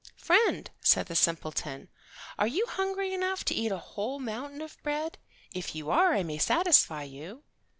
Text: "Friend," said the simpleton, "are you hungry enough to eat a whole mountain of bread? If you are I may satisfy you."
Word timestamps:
"Friend," 0.17 0.67
said 0.81 1.05
the 1.05 1.15
simpleton, 1.15 1.87
"are 2.39 2.47
you 2.47 2.65
hungry 2.65 3.13
enough 3.13 3.45
to 3.45 3.53
eat 3.53 3.71
a 3.71 3.77
whole 3.77 4.17
mountain 4.17 4.59
of 4.61 4.81
bread? 4.81 5.19
If 5.53 5.75
you 5.75 5.91
are 5.91 6.15
I 6.15 6.23
may 6.23 6.39
satisfy 6.39 7.03
you." 7.03 7.43